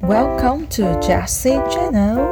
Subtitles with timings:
[0.00, 2.26] Welcome to Jessie Channel.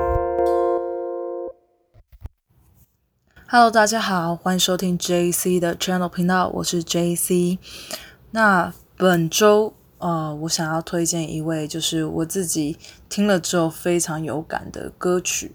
[3.47, 7.59] Hello，大家好，欢迎收听 JC 的 Channel 频道，我是 JC。
[8.33, 9.75] 那本周。
[10.00, 12.78] 呃，我想要推荐一位，就是我自己
[13.10, 15.52] 听了之后非常有感的歌曲。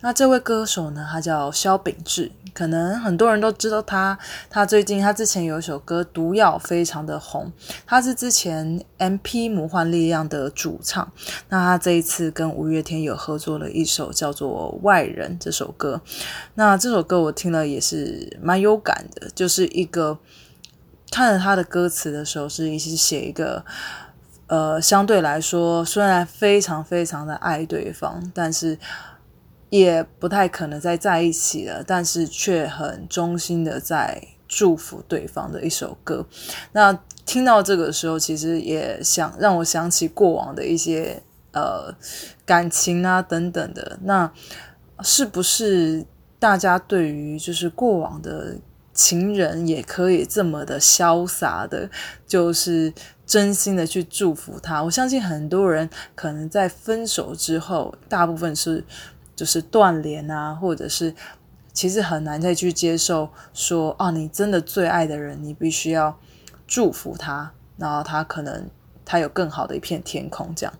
[0.00, 4.18] 那这位歌手呢，他叫萧秉治，可能很多人都知道他。
[4.48, 7.52] 他最近，他之前有一首歌《毒药》非常的红，
[7.86, 9.50] 他是之前 M.P.
[9.50, 11.12] 魔幻力量的主唱。
[11.50, 16.00] 那他这一次跟五月天有合作了一首叫做《外人》这首歌。
[16.54, 20.18] 那这首歌我听了也是蛮有感的，就是一个。
[21.12, 23.62] 看着他的歌词的时候，是一起写一个，
[24.46, 28.78] 呃，相对来说，虽然非常非常的爱对方，但是
[29.68, 36.26] 也不太可能再在一起了，但是却很衷心的在祝福对方的一首歌。
[36.72, 41.94] 那听到这个时候，其实也想让我想起过往的一些呃
[42.46, 43.98] 感情啊等等的。
[44.04, 44.32] 那
[45.02, 46.06] 是不是
[46.38, 48.56] 大家对于就是过往的？
[48.92, 51.88] 情人也可以这么的潇洒的，
[52.26, 52.92] 就是
[53.26, 54.82] 真心的去祝福他。
[54.82, 58.84] 我相信很多人可能在分手之后，大部分是
[59.34, 61.14] 就是断联啊，或者是
[61.72, 66.18] 其实很难再去接受说，啊，你真的最爱的人，你必须要
[66.66, 68.68] 祝福他，然后他可能。
[69.12, 70.72] 他有更好的一片天空，这样。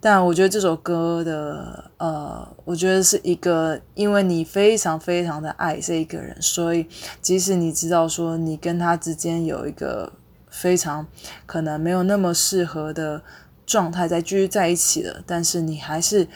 [0.00, 6.88] 但我觉得这首歌的，呃，我觉得是一个，因为你非常非常的爱这一个人，所以
[7.20, 10.10] 即使你知道说你跟他之间有一个
[10.48, 11.06] 非常
[11.44, 13.22] 可能没有那么适合的
[13.66, 16.26] 状态再继续在一起了，但是你还是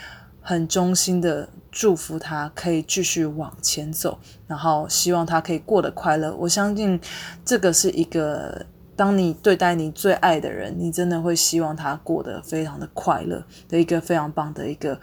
[0.42, 6.36] 很衷心的祝福他可以继续往前走，然后希望他可以过得快乐。
[6.36, 7.00] 我相信
[7.46, 8.66] 这个是一个。
[9.00, 15.00] 当你对待你最爱的人，你真的会希望他过得非常的快乐的一个非常棒的一个，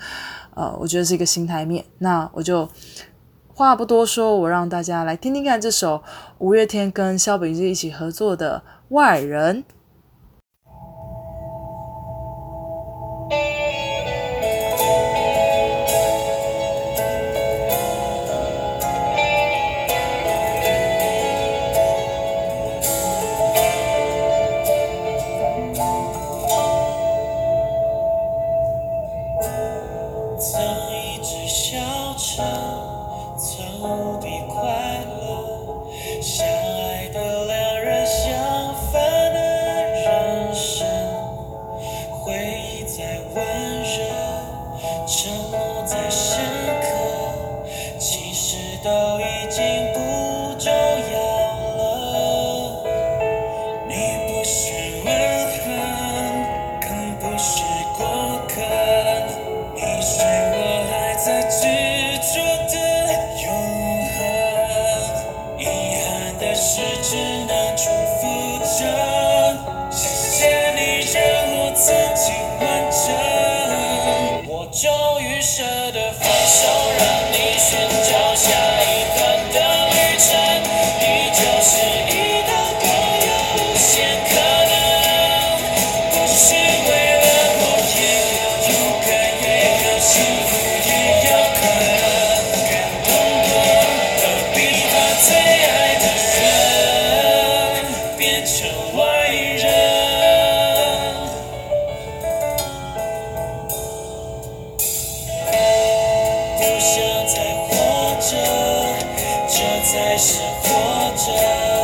[0.53, 1.83] 呃，我觉得是一个心态面。
[1.97, 2.69] 那我就
[3.47, 6.03] 话不多说，我让大家来听听看这首
[6.37, 9.63] 五月天跟肖秉治一起合作的《外人》。
[109.87, 111.76] 才是活着。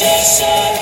[0.00, 0.06] 道
[0.38, 0.77] 光，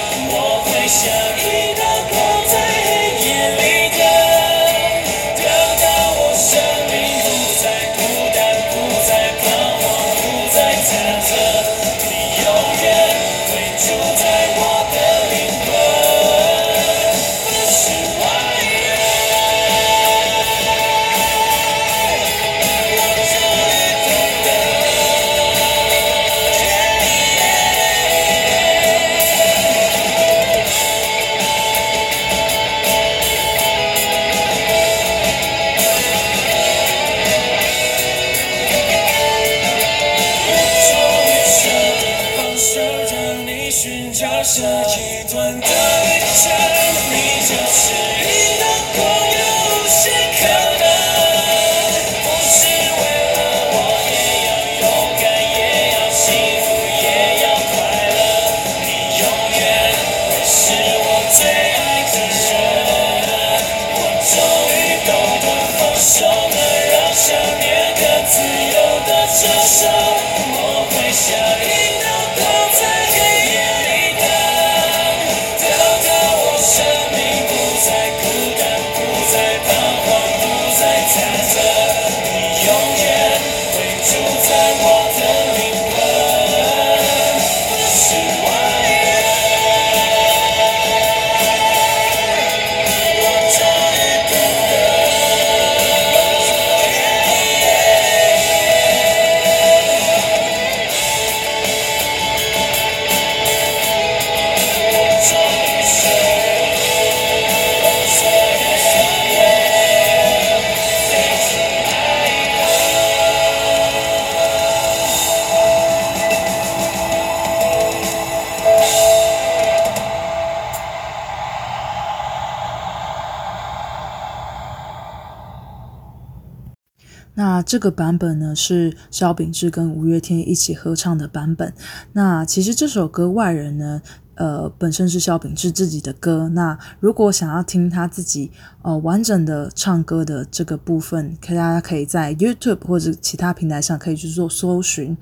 [127.67, 131.75] 这个版本呢，是萧秉治跟五月天一起合唱的版本。
[132.13, 134.01] 那其实这首歌《外人》呢，
[134.37, 136.49] 呃，本身是萧秉治自己的歌。
[136.51, 138.53] 那如果想要听他自己
[138.83, 145.17] 呃完整的唱歌的这个部分，可大家可以在 YouTube 或者其他平台上可以去做搜寻。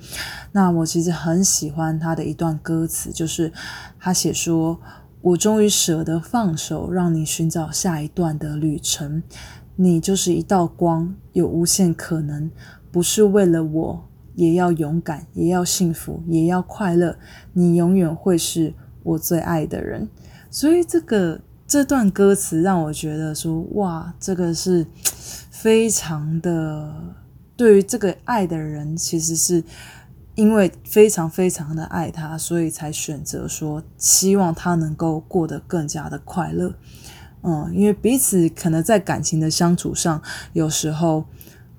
[0.52, 3.50] 那我其实很喜欢他的一段歌词，就是
[3.98, 4.78] 他写说
[5.22, 9.22] ：“我终于舍得放手，让你寻找下一段的旅程。”
[9.76, 12.50] 你就是一道光，有无限可能。
[12.92, 17.16] 不是为了我，也要勇敢，也要幸福，也要快乐。
[17.52, 18.72] 你永远会是
[19.02, 20.08] 我最爱的人。
[20.50, 24.86] 所以这个这段歌词让我觉得说，哇，这个是
[25.50, 26.94] 非常的，
[27.56, 29.64] 对于这个爱的人，其实是
[30.36, 36.74] 因为非常非常的爱他，所以才选择说，希望他能够过得更加的快乐。
[37.44, 40.20] 嗯，因为彼此可能在感情的相处上，
[40.54, 41.24] 有时候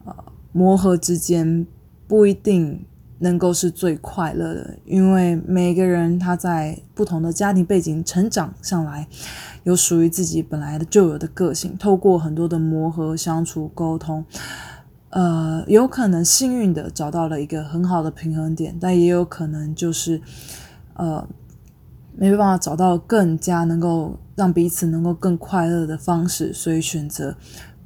[0.06, 0.16] 呃
[0.52, 1.66] 磨合之间
[2.08, 2.86] 不一定
[3.18, 9.08] 能够是最快乐的，因为每个人他在不同的家庭背景成长上来，
[9.64, 14.24] 有属于自己本来的就有的个性，透过很多的磨合、相处、沟通，
[15.10, 20.22] 呃，有可能幸运的找到了一个很好的平衡点，但也有可能就是
[20.94, 21.28] 呃。
[22.18, 27.36] 没办法找到更加能够让彼此能够更快乐的方式，所以选择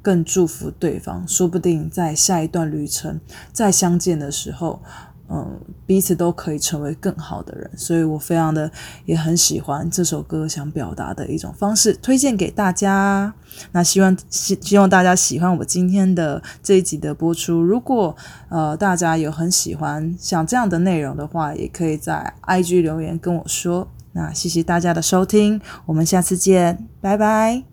[0.02, 1.26] 更祝福对方。
[1.26, 3.20] 说不定在下一段旅程
[3.52, 4.82] 再相见的时候，
[5.28, 7.70] 嗯，彼此都可以成为更好的人。
[7.76, 8.68] 所以我非常的
[9.04, 13.32] 也很喜欢这首歌想表达的一种方式，推荐给大家。
[13.70, 17.60] 那希望希希望大家喜欢我今天的这一集的播出。
[17.60, 18.16] 如果
[18.48, 23.86] 呃大家有很喜欢像这样的内容的话，也可以在 IG 留言跟我说。
[24.12, 27.69] 那谢谢大家的收听，我们下次见，拜拜。